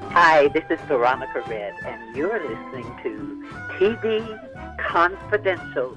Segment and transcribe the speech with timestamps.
[0.00, 5.96] Hi, this is Veronica Red, and you're listening to TV Confidential.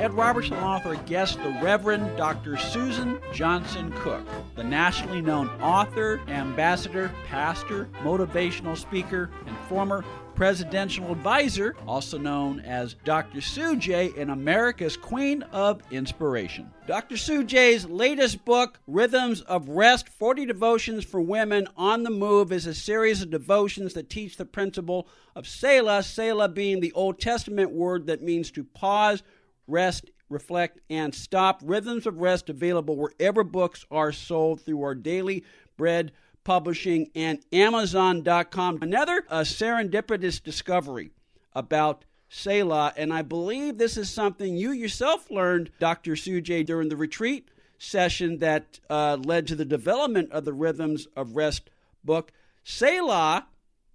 [0.00, 2.56] Ed Robertson author guest the Reverend Dr.
[2.56, 10.04] Suzan Johnson Cook, the nationally known author, ambassador, pastor, motivational speaker, and former
[10.38, 13.40] presidential advisor, also known as Dr.
[13.40, 14.16] Sujay.
[14.16, 16.70] and America's Queen of Inspiration.
[16.86, 17.16] Dr.
[17.16, 22.74] Sujay's latest book, Rhythms of Rest 40 Devotions for Women on the Move, is a
[22.74, 28.06] series of devotions that teach the principle of Selah, Selah being the Old Testament word
[28.06, 29.24] that means to pause,
[29.66, 31.60] rest, reflect, and stop.
[31.64, 35.42] Rhythms of Rest available wherever books are sold through our daily
[35.76, 36.12] bread
[36.44, 38.78] Publishing, and Amazon.com.
[38.82, 41.10] Another a serendipitous discovery
[41.54, 46.12] about Selah, and I believe this is something you yourself learned, Dr.
[46.12, 51.36] Sujay, during the retreat session that uh, led to the development of the Rhythms of
[51.36, 51.70] Rest
[52.04, 52.32] book.
[52.64, 53.46] Selah,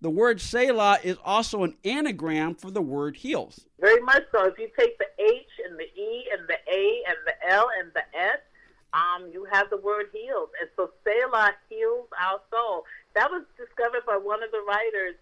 [0.01, 3.65] the word Selah is also an anagram for the word heals.
[3.79, 4.45] Very much so.
[4.45, 7.91] If you take the H and the E and the A and the L and
[7.93, 8.39] the S,
[8.93, 10.49] um, you have the word healed.
[10.61, 12.85] And so Selah heals our soul.
[13.15, 15.15] That was discovered by one of the writers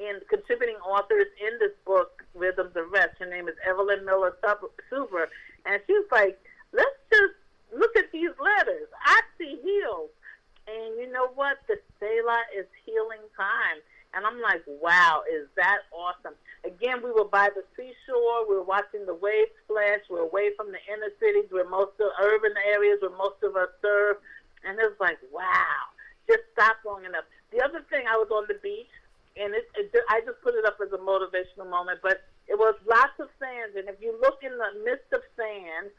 [0.00, 3.18] and contributing authors in this book, Rhythms of Rest.
[3.18, 5.26] Her name is Evelyn Miller Suber.
[5.66, 6.38] And she was like,
[6.72, 7.34] let's just
[7.76, 8.88] look at these letters.
[9.04, 10.10] I see heals.
[10.68, 11.58] And you know what?
[11.66, 13.80] The Selah is healing time.
[14.14, 16.34] And I'm like, wow, is that awesome?
[16.64, 18.48] Again, we were by the seashore.
[18.48, 20.00] We were watching the waves splash.
[20.08, 23.68] We're away from the inner cities where most of urban areas where most of us
[23.82, 24.16] serve.
[24.64, 25.92] And it was like, wow,
[26.26, 27.24] just stop long enough.
[27.52, 28.90] The other thing, I was on the beach,
[29.36, 32.74] and it, it, I just put it up as a motivational moment, but it was
[32.88, 33.76] lots of sand.
[33.76, 35.92] And if you look in the midst of sand,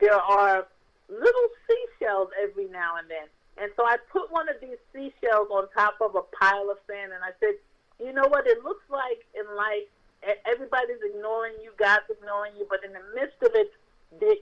[0.00, 0.66] there are
[1.08, 3.28] little seashells every now and then.
[3.58, 7.12] And so I put one of these seashells on top of a pile of sand,
[7.12, 7.56] and I said,
[7.98, 8.46] you know what?
[8.46, 9.88] It looks like in life
[10.44, 13.72] everybody's ignoring you, God's ignoring you, but in the midst of it,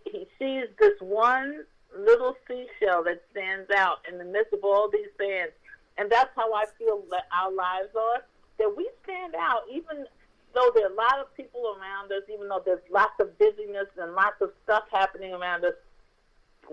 [0.04, 1.64] he sees this one
[1.96, 5.52] little seashell that stands out in the midst of all these sands.
[5.96, 8.24] And that's how I feel that our lives are,
[8.58, 10.06] that we stand out, even
[10.54, 13.86] though there are a lot of people around us, even though there's lots of busyness
[13.98, 15.74] and lots of stuff happening around us,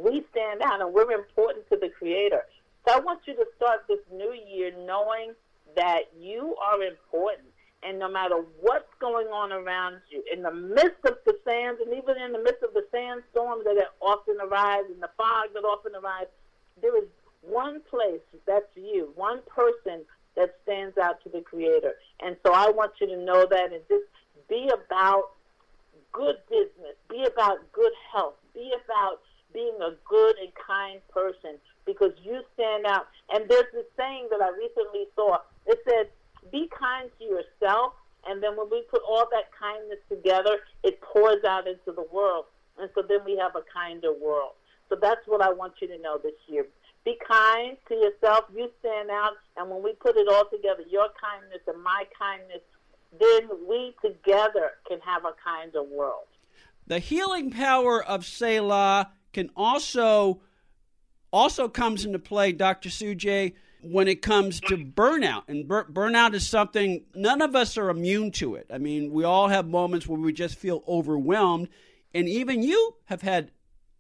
[0.03, 2.44] we stand out and we're important to the Creator.
[2.88, 5.34] So I want you to start this new year knowing
[5.75, 7.47] that you are important
[7.84, 11.95] and no matter what's going on around you, in the midst of the sands, and
[11.97, 15.94] even in the midst of the sandstorms that often arise, and the fog that often
[15.95, 16.28] arise,
[16.81, 17.09] there is
[17.41, 21.95] one place that's you, one person that stands out to the Creator.
[22.23, 24.06] And so I want you to know that and just
[24.47, 25.31] be about
[26.11, 29.22] good business, be about good health, be about
[29.53, 33.07] being a good and kind person because you stand out.
[33.31, 35.38] And there's this saying that I recently saw.
[35.66, 36.07] It says,
[36.51, 37.94] be kind to yourself,
[38.28, 42.45] and then when we put all that kindness together, it pours out into the world.
[42.79, 44.53] And so then we have a kinder world.
[44.90, 46.66] So that's what I want you to know this year.
[47.03, 48.45] Be kind to yourself.
[48.56, 49.34] You stand out.
[49.57, 52.61] And when we put it all together, your kindness and my kindness,
[53.19, 56.28] then we together can have a kinder world.
[56.88, 60.42] The healing power of Selah can also
[61.34, 62.90] also comes into play, Dr.
[62.90, 65.44] Sujay, when it comes to burnout.
[65.47, 68.68] And bur- burnout is something none of us are immune to it.
[68.72, 71.70] I mean, we all have moments where we just feel overwhelmed.
[72.14, 73.52] And even you have had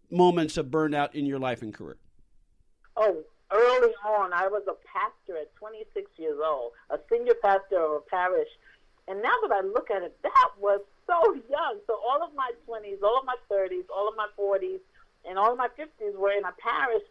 [0.09, 1.97] moments of burnout in your life and career.
[2.97, 7.91] Oh, early on, I was a pastor at 26 years old, a senior pastor of
[7.91, 8.49] a parish.
[9.07, 11.79] And now that I look at it, that was so young.
[11.87, 14.79] So all of my 20s, all of my 30s, all of my 40s, and
[15.41, 17.03] all my 50s were in a parish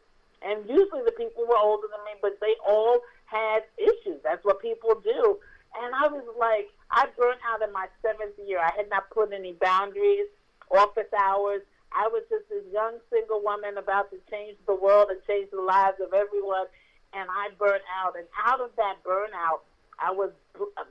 [0.43, 4.21] and usually the people were older than me, but they all had issues.
[4.25, 5.39] That's what people do.
[5.83, 8.59] And I was like, I burnt out in my seventh year.
[8.59, 10.27] I had not put any boundaries,
[10.71, 11.63] office hours.
[11.93, 15.61] I was just this young single woman about to change the world and change the
[15.61, 16.67] lives of everyone.
[17.13, 18.17] And I burnt out.
[18.17, 19.61] And out of that burnout,
[20.01, 20.31] I was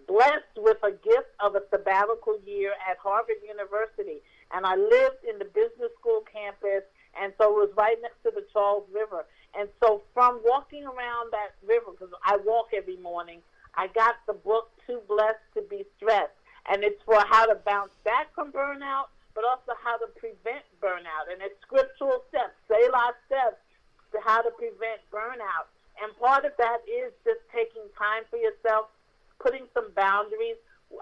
[0.08, 4.22] blessed with a gift of a sabbatical year at Harvard University.
[4.54, 6.84] And I lived in the business school campus.
[7.18, 9.26] And so it was right next to the Charles River.
[9.58, 13.42] And so I'm walking around that river because I walk every morning.
[13.76, 16.36] I got the book Too Blessed to Be Stressed,
[16.70, 21.32] and it's for how to bounce back from burnout, but also how to prevent burnout.
[21.32, 23.62] And it's scriptural steps, Selah steps
[24.12, 25.70] to how to prevent burnout.
[26.02, 28.88] And part of that is just taking time for yourself,
[29.40, 30.58] putting some boundaries.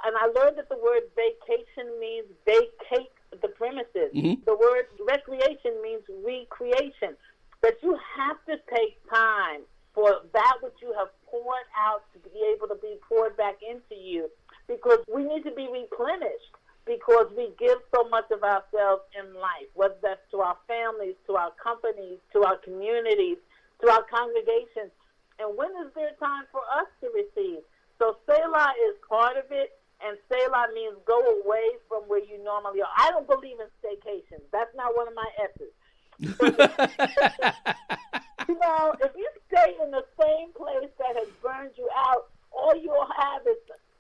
[0.06, 4.14] And I learned that the word vacation means vacate the premises.
[4.14, 4.44] Mhm.
[4.46, 7.18] The word recreation means recreation.
[7.62, 12.44] But you have to take time for that which you have poured out to be
[12.54, 14.30] able to be poured back into you
[14.68, 16.54] because we need to be replenished
[16.88, 21.36] because we give so much of ourselves in life, whether that's to our families, to
[21.36, 23.38] our companies, to our communities,
[23.82, 24.92] to our congregations.
[25.40, 27.60] And when is there time for us to receive?
[28.00, 30.37] So Selah is part of it, and Selah
[30.74, 32.90] means go away from where you normally are.
[32.98, 34.44] I don't believe in staycations.
[34.52, 35.74] That's not one of my S's.
[38.48, 42.74] You know, if you stay in the same place that has burned you out, all
[42.80, 43.58] you'll have is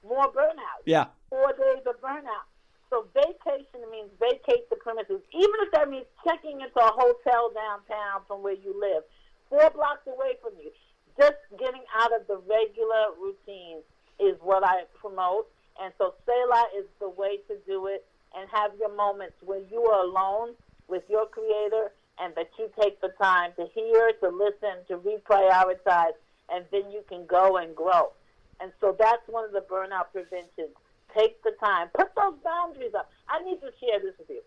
[0.08, 0.82] more burnout.
[0.86, 1.08] yeah.
[1.30, 2.48] Four days of burnout.
[2.90, 8.22] So vacation means vacate the premises, even if that means checking into a hotel downtown
[8.28, 9.04] from where you live,
[9.50, 10.72] four blocks away from you.
[11.20, 13.80] Just getting out of the regular routine
[14.20, 15.48] is what I promote.
[15.82, 19.84] And so Selah is the way to do it and have your moments when you
[19.84, 20.56] are alone
[20.88, 26.18] with your creator and that you take the time to hear, to listen, to reprioritize,
[26.50, 28.12] and then you can go and grow.
[28.60, 30.74] And so that's one of the burnout preventions.
[31.16, 31.90] Take the time.
[31.94, 33.10] Put those boundaries up.
[33.30, 34.42] I need to share this with you.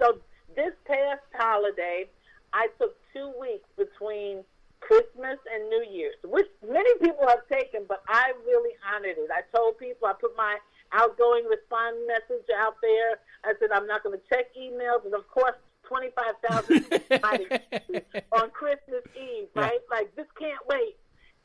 [0.00, 0.18] So
[0.56, 2.08] this past holiday,
[2.52, 4.44] I took two weeks between
[4.80, 9.30] Christmas and New Year's, which many people have taken, but I really honored it.
[9.32, 10.58] I told people, I put my
[10.92, 13.18] outgoing respond message out there.
[13.44, 15.04] I said, I'm not going to check emails.
[15.04, 15.54] And of course,
[15.84, 16.84] 25,000
[18.32, 19.80] on Christmas Eve, right?
[19.90, 20.96] Like, this can't wait.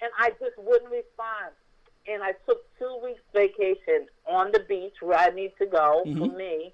[0.01, 1.53] And I just wouldn't respond.
[2.07, 6.27] And I took two weeks vacation on the beach where I need to go for
[6.37, 6.73] me.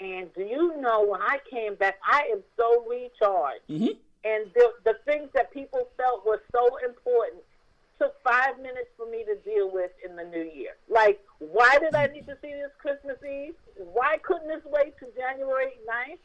[0.00, 3.66] And do you know when I came back, I am so recharged.
[3.68, 3.96] Mhm.
[4.24, 7.42] And the, the things that people felt were so important
[7.98, 10.76] took five minutes for me to deal with in the new year.
[10.88, 13.54] Like, why did I need to see this Christmas Eve?
[13.76, 16.18] Why couldn't this wait to January 9th?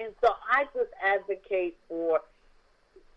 [0.00, 2.20] And so I just advocate for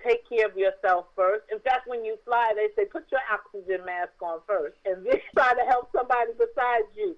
[0.06, 1.46] take care of yourself first.
[1.52, 5.20] In fact, when you fly, they say put your oxygen mask on first and then
[5.34, 7.16] try to help somebody besides you.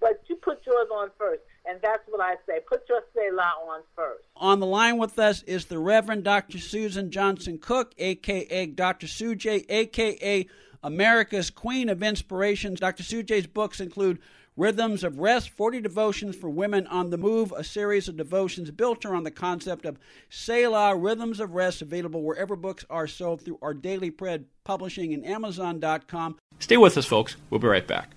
[0.00, 1.42] But you put yours on first.
[1.66, 2.60] And that's what I say.
[2.66, 4.24] Put your Selah on first.
[4.50, 6.58] On the line with us is the Reverend Dr.
[6.58, 9.06] Suzan Johnson Cook, aka Dr.
[9.06, 10.44] Sujay, aka
[10.82, 12.80] America's Queen of Inspirations.
[12.80, 13.04] Dr.
[13.04, 14.18] Sujay's books include
[14.56, 19.04] Rhythms of Rest, 40 Devotions for Women on the Move, a series of devotions built
[19.04, 23.72] around the concept of Selah, Rhythms of Rest, available wherever books are sold through our
[23.72, 26.38] Daily Bread Publishing and Amazon.com.
[26.58, 27.36] Stay with us, folks.
[27.50, 28.16] We'll be right back.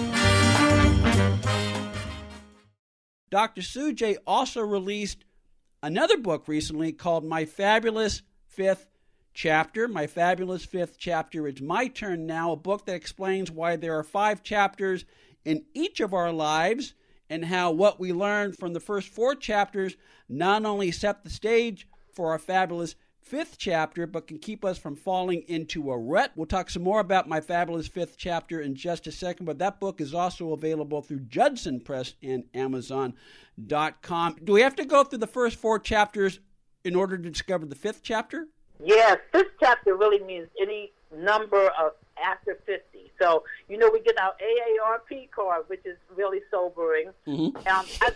[3.31, 3.61] Dr.
[3.61, 5.23] Sujay also released
[5.81, 8.87] another book recently called My Fabulous Fifth
[9.33, 9.87] Chapter.
[9.87, 14.03] My Fabulous Fifth Chapter It's My Turn Now, a book that explains why there are
[14.03, 15.05] five chapters
[15.45, 16.93] in each of our lives
[17.29, 19.95] and how what we learned from the first four chapters
[20.27, 24.95] not only set the stage for our fabulous fifth chapter, but can keep us from
[24.95, 26.31] falling into a rut.
[26.35, 29.79] We'll talk some more about my fabulous fifth chapter in just a second, but that
[29.79, 34.37] book is also available through Judson Press and Amazon.com.
[34.43, 36.39] Do we have to go through the first four chapters
[36.83, 38.47] in order to discover the fifth chapter?
[38.83, 42.90] Yes, this chapter really means any number of after 50.
[43.21, 47.11] So, you know, we get our AARP card, which is really sobering.
[47.27, 47.55] Mm-hmm.
[47.55, 48.11] Um, I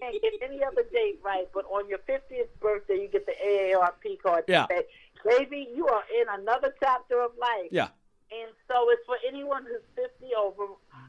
[0.00, 4.22] can't get any other date right, but on your 50th birthday, you get the AARP
[4.22, 4.44] card.
[4.46, 4.66] Yeah.
[4.68, 4.84] Say,
[5.24, 7.70] baby, you are in another chapter of life.
[7.72, 7.88] Yeah.
[8.30, 10.64] And so it's for anyone who's 50 over.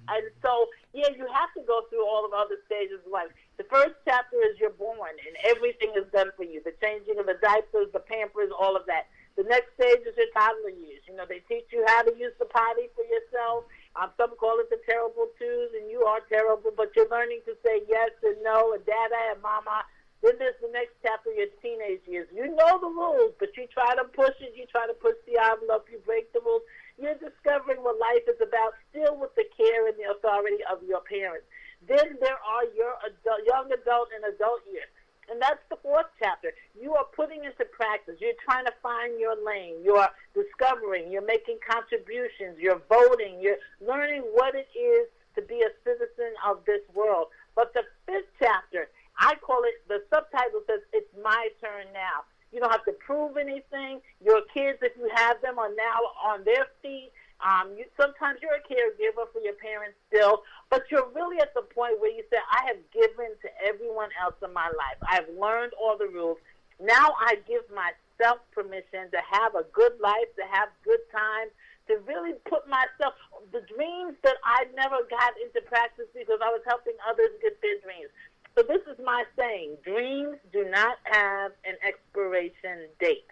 [0.10, 3.30] And so, yeah, you have to go through all of the other stages of life.
[3.58, 7.26] The first chapter is you're born, and everything is done for you the changing of
[7.26, 9.08] the diapers, the pampers, all of that.
[9.36, 11.04] The next stage is your toddler years.
[11.08, 13.68] You know, they teach you how to use the potty for yourself.
[14.00, 17.56] Um, some call it the terrible twos, and you are terrible, but you're learning to
[17.60, 19.84] say yes and no, and dada and mama.
[20.24, 22.32] Then there's the next chapter, your teenage years.
[22.32, 24.56] You know the rules, but you try to push it.
[24.56, 25.92] You try to push the envelope.
[25.92, 26.64] You break the rules.
[26.96, 31.04] You're discovering what life is about, still with the care and the authority of your
[31.04, 31.44] parents.
[31.84, 34.88] Then there are your adult, young adult and adult years.
[35.30, 36.54] And that's the fourth chapter.
[36.80, 38.16] You are putting into practice.
[38.20, 39.76] You're trying to find your lane.
[39.84, 41.12] You are discovering.
[41.12, 42.58] You're making contributions.
[42.60, 43.40] You're voting.
[43.42, 47.28] You're learning what it is to be a citizen of this world.
[47.56, 52.24] But the fifth chapter, I call it, the subtitle says, It's My Turn Now.
[52.52, 54.00] You don't have to prove anything.
[54.24, 57.12] Your kids, if you have them, are now on their feet.
[57.44, 61.62] Um, you, sometimes you're a caregiver for your parents still, but you're really at the
[61.62, 65.00] point where you say, I have given to everyone else in my life.
[65.08, 66.38] I've learned all the rules.
[66.80, 71.52] Now I give myself permission to have a good life, to have good times,
[71.88, 73.14] to really put myself,
[73.52, 77.80] the dreams that I never got into practice because I was helping others get their
[77.84, 78.10] dreams.
[78.58, 83.28] So this is my saying, dreams do not have an expiration date.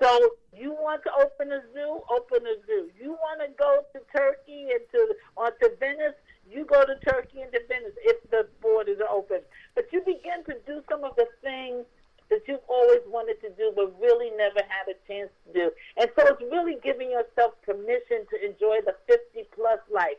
[0.00, 2.90] So you want to open a zoo, open a zoo.
[3.00, 7.40] You want to go to Turkey and to or to Venice, you go to Turkey
[7.40, 9.40] and to Venice if the borders are open.
[9.74, 11.84] But you begin to do some of the things
[12.28, 15.66] that you've always wanted to do but really never had a chance to do.
[15.96, 20.18] And so it's really giving yourself permission to enjoy the 50 plus life.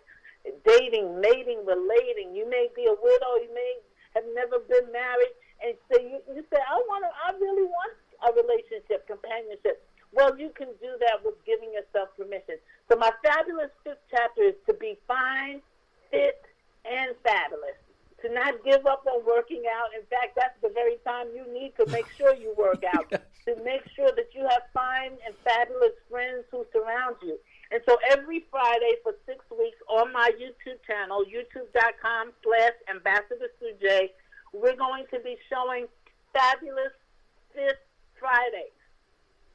[0.66, 2.34] Dating, mating, relating.
[2.34, 3.84] You may be a widow, you may
[4.16, 7.94] have never been married, and so you, you say, I want to, I really want
[8.28, 9.84] a relationship, companionship.
[10.14, 12.56] Well, you can do that with giving yourself permission.
[12.90, 15.62] So my fabulous fifth chapter is to be fine,
[16.12, 16.42] fit,
[16.86, 17.76] and fabulous.
[18.26, 19.94] To not give up on working out.
[19.94, 23.12] In fact, that's the very time you need to make sure you work out.
[23.12, 27.38] to make sure that you have fine and fabulous friends who surround you.
[27.72, 34.10] And so every Friday for six weeks on my YouTube channel, youtube.com slash Ambassador Sujay,
[34.54, 35.88] we're going to be showing
[36.34, 36.92] fabulous
[37.54, 37.87] fifth
[38.20, 38.76] Fridays.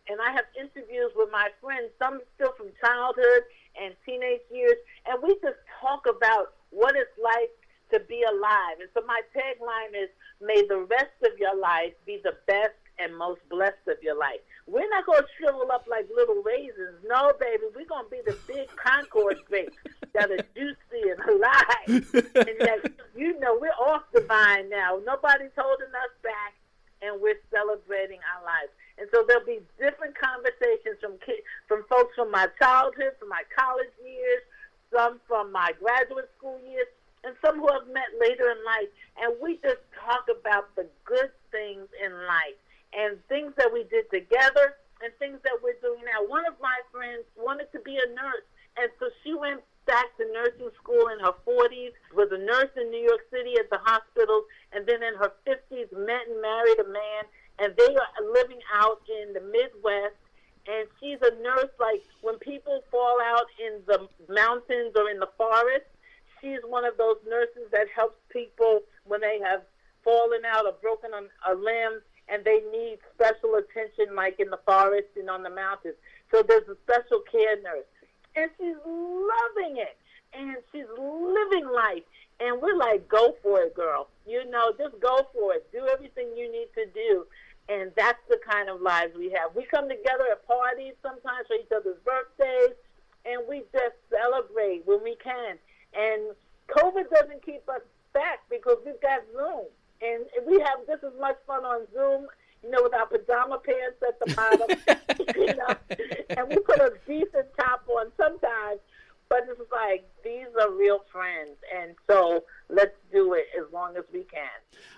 [0.08, 3.46] And I have interviews with my friends, some still from childhood
[3.78, 4.76] and teenage years,
[5.06, 7.54] and we just talk about what it's like
[7.92, 8.80] to be alive.
[8.80, 10.08] And so my tagline is,
[10.40, 14.40] may the rest of your life be the best and most blessed of your life.
[14.66, 17.02] We're not going to shrivel up like little raisins.
[17.06, 19.76] No, baby, we're going to be the big Concord grapes
[20.14, 22.14] that are juicy and alive.
[22.48, 25.00] and that, you know, we're off the vine now.
[25.04, 26.54] Nobody's holding us back
[27.02, 28.70] and we're celebrating our lives.
[28.98, 33.42] And so there'll be different conversations from kids, from folks from my childhood, from my
[33.50, 34.42] college years,
[34.94, 36.86] some from my graduate school years,
[37.24, 38.90] and some who I've met later in life.
[39.18, 42.58] And we just talk about the good things in life
[42.92, 46.22] and things that we did together and things that we're doing now.
[46.28, 48.46] One of my friends wanted to be a nurse,
[48.78, 49.60] and so she went
[49.92, 53.68] back to nursing school in her 40s, was a nurse in New York City at
[53.68, 57.28] the hospital, and then in her 50s met and married a man,
[57.60, 60.16] and they are living out in the Midwest.
[60.64, 65.28] And she's a nurse, like when people fall out in the mountains or in the
[65.36, 65.84] forest,
[66.40, 69.60] she's one of those nurses that helps people when they have
[70.04, 75.08] fallen out or broken a limb and they need special attention, like in the forest
[75.18, 75.96] and on the mountains.
[76.30, 77.84] So there's a special care nurse
[78.36, 79.96] and she's loving it.
[80.34, 82.02] And she's living life.
[82.40, 84.08] And we're like go for it girl.
[84.26, 85.70] You know just go for it.
[85.72, 87.26] Do everything you need to do.
[87.68, 89.54] And that's the kind of lives we have.
[89.54, 92.76] We come together at parties sometimes for each other's birthdays.
[93.24, 95.58] And we just celebrate when we can.
[95.94, 96.34] And
[96.68, 97.82] covid doesn't keep us
[98.14, 99.66] back because we've got zoom.
[100.00, 102.26] And we have just as much fun on zoom
[102.62, 104.68] you know, with our pajama pants at the bottom,
[105.36, 105.74] you know,
[106.30, 108.80] and we put a decent top on sometimes,
[109.28, 114.04] but it's like these are real friends, and so let's do it as long as
[114.12, 114.48] we can.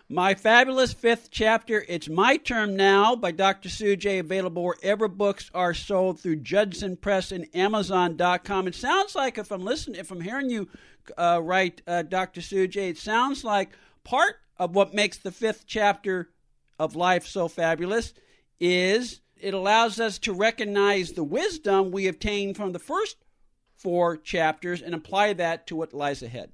[0.08, 3.68] My fabulous fifth chapter, It's My Turn Now by Dr.
[3.68, 8.66] Sujay, available wherever books are sold through Judson Press and Amazon.com.
[8.68, 10.68] It sounds like, if I'm listening, if I'm hearing you
[11.16, 12.40] uh, right, uh, Dr.
[12.40, 13.70] Sujay, it sounds like
[14.04, 16.30] part of what makes the fifth chapter
[16.78, 18.14] of life so fabulous
[18.60, 23.18] is it allows us to recognize the wisdom we obtained from the first
[23.76, 26.50] four chapters and apply that to what lies ahead.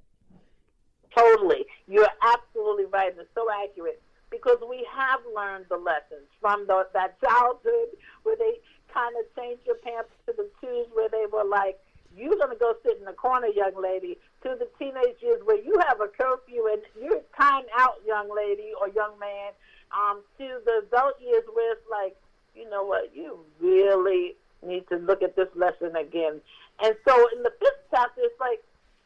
[1.15, 1.65] Totally.
[1.87, 3.13] You're absolutely right.
[3.17, 8.59] It's so accurate because we have learned the lessons from the, that childhood where they
[8.93, 11.79] kind of changed your pants to the twos where they were like,
[12.13, 15.63] you're going to go sit in the corner, young lady, to the teenage years where
[15.63, 19.55] you have a curfew and you're time out, young lady or young man,
[19.95, 22.17] um, to the adult years where it's like,
[22.55, 26.41] you know what, you really need to look at this lesson again.
[26.83, 28.61] And so in the fifth chapter, it's like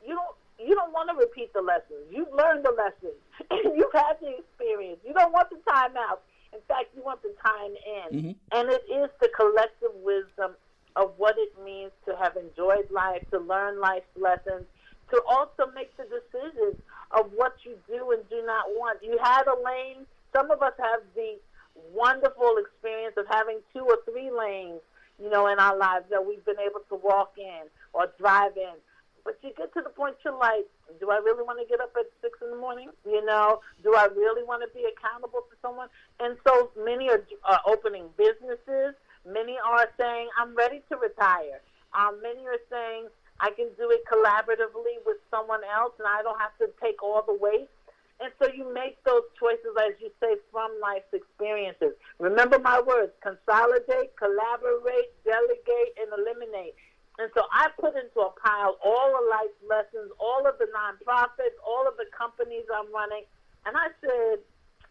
[0.05, 2.07] you don't you don't want to repeat the lessons.
[2.11, 3.19] You've learned the lessons.
[3.75, 4.99] You've had the experience.
[5.05, 6.21] You don't want the time out.
[6.53, 8.17] In fact, you want the time in.
[8.17, 8.57] Mm-hmm.
[8.57, 10.55] And it is the collective wisdom
[10.95, 14.63] of what it means to have enjoyed life, to learn life's lessons,
[15.11, 16.79] to also make the decisions
[17.11, 19.03] of what you do and do not want.
[19.03, 20.05] You had a lane.
[20.33, 21.37] Some of us have the
[21.93, 24.81] wonderful experience of having two or three lanes,
[25.21, 28.79] you know, in our lives that we've been able to walk in or drive in.
[29.25, 30.65] But you get to the point you're like,
[30.99, 32.89] do I really want to get up at six in the morning?
[33.05, 35.89] You know, do I really want to be accountable to someone?
[36.19, 38.93] And so many are, are opening businesses.
[39.25, 41.59] Many are saying, I'm ready to retire.
[41.97, 43.07] Um, many are saying,
[43.39, 47.23] I can do it collaboratively with someone else and I don't have to take all
[47.25, 47.64] the weight.
[48.55, 51.91] You make those choices, as you say, from life's experiences.
[52.19, 56.75] Remember my words consolidate, collaborate, delegate, and eliminate.
[57.19, 61.55] And so I put into a pile all of life's lessons, all of the nonprofits,
[61.67, 63.23] all of the companies I'm running.
[63.65, 64.39] And I said,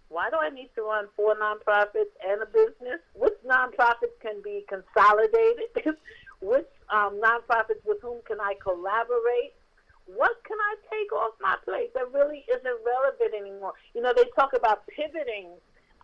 [0.09, 3.01] why do I need to run four nonprofits and a business?
[3.15, 5.73] Which nonprofits can be consolidated?
[6.41, 9.57] Which um, nonprofits with whom can I collaborate?
[10.07, 13.73] What can I take off my plate that really isn't relevant anymore?
[13.95, 15.49] You know, they talk about pivoting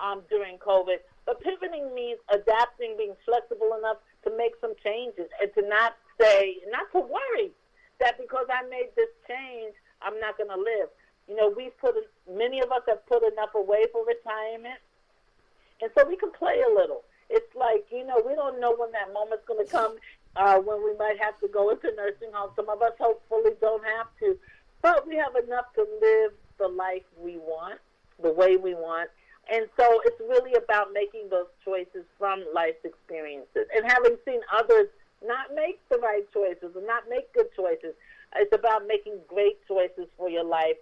[0.03, 5.53] um, during COVID, but pivoting means adapting, being flexible enough to make some changes and
[5.55, 7.53] to not say, not to worry
[8.01, 10.89] that because I made this change, I'm not going to live.
[11.29, 11.95] You know, we've put,
[12.29, 14.81] many of us have put enough away for retirement.
[15.83, 17.05] And so we can play a little.
[17.29, 19.97] It's like, you know, we don't know when that moment's going to come
[20.37, 22.51] uh, when we might have to go into nursing home.
[22.57, 24.39] Some of us hopefully don't have to.
[24.83, 27.81] But we have enough to live the life we want,
[28.23, 29.11] the way we want.
[29.53, 34.87] And so it's really about making those choices from life's experiences and having seen others
[35.27, 37.95] not make the right choices and not make good choices.
[38.37, 40.77] It's about making great choices for your life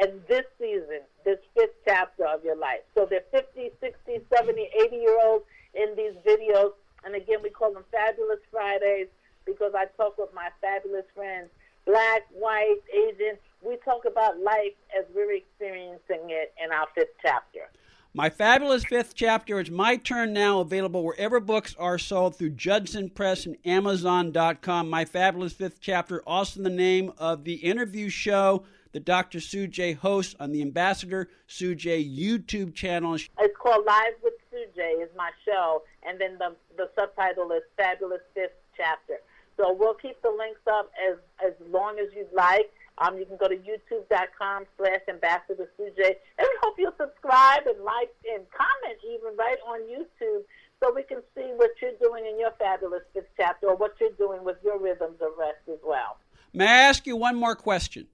[0.00, 2.80] and this season, this fifth chapter of your life.
[2.94, 5.44] So they're 50, 60, 70, 80 year olds
[5.74, 6.72] in these videos.
[7.06, 9.06] And again, we call them Fabulous Fridays
[9.46, 11.48] because I talk with my fabulous friends,
[11.86, 13.38] black, white, Asian.
[13.62, 17.70] We talk about life as we're experiencing it in our fifth chapter.
[18.12, 23.10] My Fabulous Fifth Chapter is My Turn Now, available wherever books are sold through Judson
[23.10, 24.88] Press and Amazon.com.
[24.88, 29.38] My Fabulous Fifth Chapter, also the name of the interview show that Dr.
[29.38, 33.14] Sujay hosts on the Ambassador Sujay YouTube channel.
[33.14, 37.62] It's called Live with Sue J is my show, and then the, the subtitle is
[37.76, 39.18] Fabulous Fifth Chapter.
[39.56, 42.72] So we'll keep the links up as, as long as you'd like.
[42.98, 45.98] Um, you can go to youtube.com slash ambassador Suj.
[45.98, 50.44] And we hope you'll subscribe and like and comment even right on YouTube
[50.80, 54.16] so we can see what you're doing in your fabulous fifth chapter or what you're
[54.18, 56.16] doing with your rhythms of rest as well.
[56.52, 58.06] May I ask you one more question?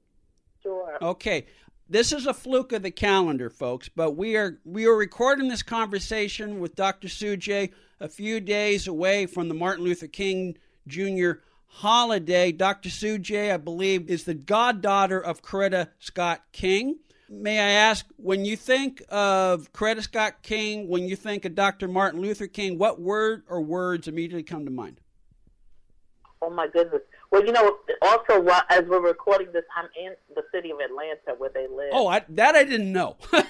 [0.62, 0.98] Sure.
[1.02, 1.46] Okay.
[1.88, 5.62] This is a fluke of the calendar, folks, but we are we are recording this
[5.62, 7.08] conversation with Dr.
[7.08, 7.70] Sujay
[8.00, 11.32] a few days away from the Martin Luther King Jr
[11.72, 12.52] holiday.
[12.52, 13.18] Dr.
[13.18, 16.98] J, I believe, is the goddaughter of Coretta Scott King.
[17.30, 21.88] May I ask, when you think of Coretta Scott King, when you think of Dr.
[21.88, 25.00] Martin Luther King, what word or words immediately come to mind?
[26.42, 27.00] Oh my goodness.
[27.32, 31.50] Well, you know, also as we're recording this, I'm in the city of Atlanta where
[31.52, 31.90] they live.
[31.92, 33.16] Oh, I, that I didn't know.
[33.32, 33.42] yes,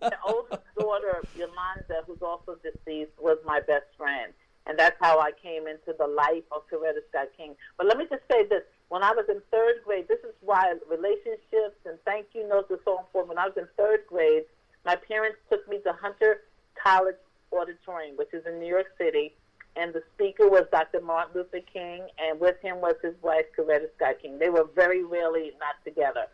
[0.00, 4.32] the oldest daughter, Yolanda, who's also deceased, was my best friend
[4.68, 7.56] and that's how I came into the life of Coretta Scott King.
[7.78, 10.74] But let me just say this: when I was in third grade, this is why
[10.88, 13.30] relationships and thank you notes are so important.
[13.30, 14.44] When I was in third grade,
[14.84, 16.42] my parents took me to Hunter
[16.80, 17.16] College
[17.50, 19.34] Auditorium, which is in New York City,
[19.78, 21.00] and the speaker was Dr.
[21.00, 24.38] Martin Luther King, and with him was his wife Coretta Scott King.
[24.38, 26.26] They were very rarely not together.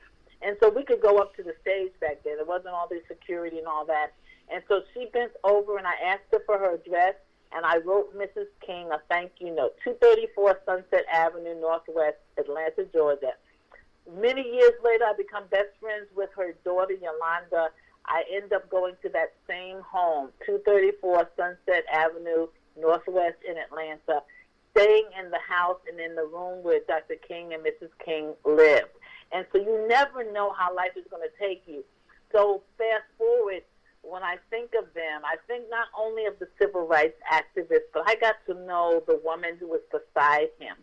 [0.42, 2.36] And so we could go up to the stage back then.
[2.36, 4.12] There wasn't all this security and all that.
[4.52, 7.14] And so she bent over and I asked her for her address
[7.54, 8.46] and I wrote Mrs.
[8.66, 13.32] King a thank you note, 234 Sunset Avenue, Northwest Atlanta, Georgia.
[14.20, 17.70] Many years later, I become best friends with her daughter, Yolanda.
[18.06, 24.22] I end up going to that same home, 234 Sunset Avenue, Northwest in Atlanta,
[24.76, 27.16] staying in the house and in the room where Dr.
[27.26, 27.90] King and Mrs.
[28.04, 28.90] King lived.
[29.32, 31.84] And so you never know how life is going to take you.
[32.32, 33.62] So fast forward
[34.02, 38.04] when I think of them, I think not only of the civil rights activists, but
[38.06, 40.76] I got to know the woman who was beside him,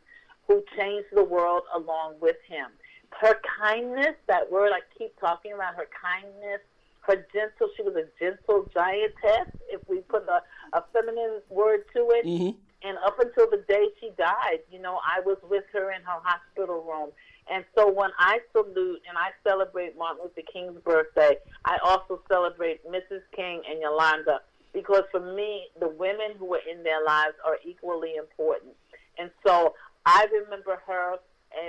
[0.48, 2.68] who changed the world along with him.
[3.12, 6.62] Her kindness, that word I keep talking about, her kindness,
[7.02, 10.42] her gentle, she was a gentle giantess, if we put a,
[10.74, 12.26] a feminine word to it.
[12.26, 12.58] Mm-hmm.
[12.84, 16.20] And up until the day she died, you know, I was with her in her
[16.24, 17.12] hospital room.
[17.52, 22.86] And so when I salute and I celebrate Martin Luther King's birthday, I also celebrate
[22.88, 23.22] Mrs.
[23.36, 24.42] King and Yolanda
[24.74, 28.74] because for me, the women who were in their lives are equally important.
[29.20, 31.16] And so I remember her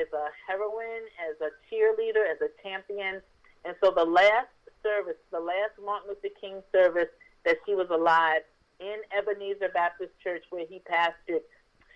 [0.01, 3.21] as a heroine, as a cheerleader, as a champion.
[3.65, 4.49] And so the last
[4.83, 7.11] service, the last Martin Luther King service
[7.45, 8.43] that she was alive
[8.83, 11.43] in Ebenezer Baptist Church where he pastored,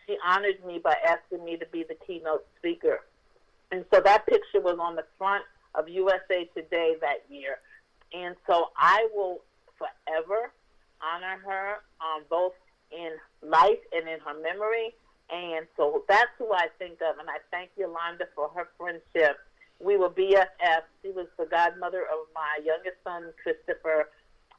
[0.07, 3.01] she honored me by asking me to be the keynote speaker.
[3.73, 5.43] And so that picture was on the front
[5.75, 7.59] of USA Today that year.
[8.15, 9.41] And so I will
[9.77, 10.53] forever
[11.03, 12.55] honor her um, both
[12.93, 13.11] in
[13.43, 14.95] life and in her memory.
[15.29, 17.19] And so that's who I think of.
[17.19, 19.39] And I thank Yolanda for her friendship.
[19.81, 20.89] We were BFFs.
[21.03, 24.09] She was the godmother of my youngest son, Christopher,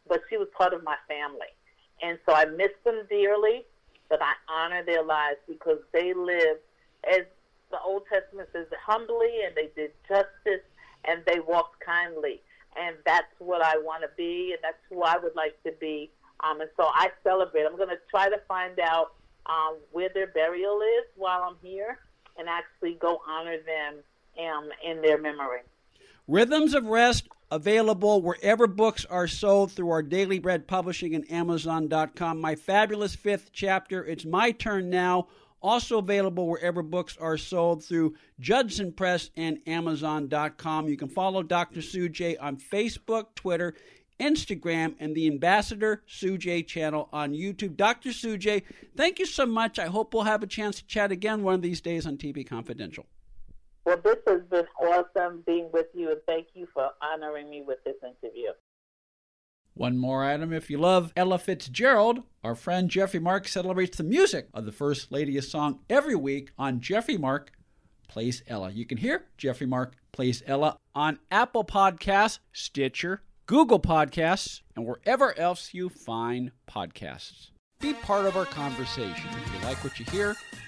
[0.07, 1.55] but she was part of my family.
[2.01, 3.65] And so I miss them dearly,
[4.09, 6.61] but I honor their lives because they lived,
[7.11, 7.21] as
[7.71, 10.65] the Old Testament says, humbly and they did justice
[11.05, 12.41] and they walked kindly.
[12.79, 16.11] And that's what I want to be, and that's who I would like to be.
[16.41, 17.65] Um, and so I celebrate.
[17.65, 19.13] I'm going to try to find out
[19.47, 21.97] um, where their burial is while I'm here
[22.37, 23.95] and actually go honor them
[24.45, 25.61] um, in their memory.
[26.27, 32.41] Rhythms of Rest available wherever books are sold through our Daily Bread Publishing and Amazon.com.
[32.41, 35.27] My fabulous fifth chapter, It's My Turn Now,
[35.61, 40.87] also available wherever books are sold through Judson Press and Amazon.com.
[40.87, 41.81] You can follow Dr.
[41.81, 43.73] J on Facebook, Twitter,
[44.19, 47.75] Instagram, and the Ambassador J channel on YouTube.
[47.75, 48.11] Dr.
[48.11, 48.63] J,
[48.95, 49.79] thank you so much.
[49.79, 52.47] I hope we'll have a chance to chat again one of these days on TV
[52.47, 53.05] Confidential.
[53.87, 57.81] Well, this has been awesome being with you, and thank you for honoring me with
[57.85, 58.49] this interview.
[59.75, 64.49] One more item if you love Ella Fitzgerald, our friend Jeffrey Mark celebrates the music
[64.53, 67.53] of the First Lady of Song every week on Jeffrey Mark
[68.09, 68.71] Plays Ella.
[68.71, 75.37] You can hear Jeffrey Mark Plays Ella on Apple Podcasts, Stitcher, Google Podcasts, and wherever
[75.39, 77.51] else you find podcasts.
[77.79, 79.29] Be part of our conversation.
[79.31, 80.35] If you like what you hear,